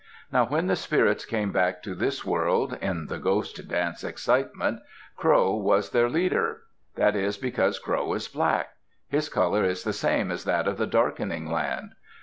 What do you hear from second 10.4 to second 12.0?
that of the Darkening Land.